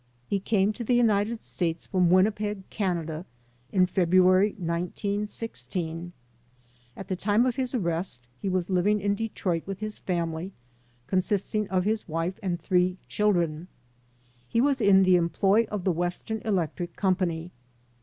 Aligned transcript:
He 0.25 0.39
came 0.39 0.73
to 0.73 0.83
the 0.83 0.95
United 0.95 1.43
States 1.43 1.85
from 1.85 2.09
Winnipeg, 2.09 2.67
Canada, 2.71 3.23
in 3.71 3.85
February, 3.85 4.53
1916. 4.57 6.11
At 6.97 7.07
the 7.07 7.15
time 7.15 7.45
of 7.45 7.55
his 7.55 7.75
arrest 7.75 8.25
he 8.41 8.49
was 8.49 8.67
living 8.71 8.99
in 8.99 9.13
Detroit 9.13 9.61
with 9.67 9.77
his 9.77 9.99
family, 9.99 10.53
consisting 11.05 11.69
of 11.69 11.83
his 11.83 12.07
wife 12.07 12.39
and 12.41 12.59
three 12.59 12.97
chil 13.07 13.31
dren. 13.33 13.67
He 14.49 14.59
was 14.59 14.81
in 14.81 15.03
the 15.03 15.17
employ 15.17 15.67
of 15.69 15.83
the 15.83 15.91
Western 15.91 16.41
Electric 16.43 16.95
Company. 16.95 17.51